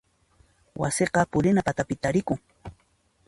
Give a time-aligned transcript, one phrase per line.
[0.81, 2.39] Wasiqa purina patapi tarikun.